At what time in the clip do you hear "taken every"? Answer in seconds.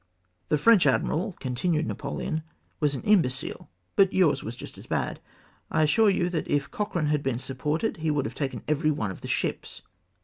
8.33-8.89